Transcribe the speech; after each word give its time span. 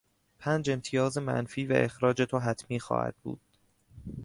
پنج 0.39 0.69
امتیاز 0.69 1.17
منفی 1.17 1.65
و 1.65 1.73
اخراج 1.73 2.21
تو 2.21 2.39
حتمی 2.39 2.79
خواهد 2.79 3.15
بود! 3.23 3.41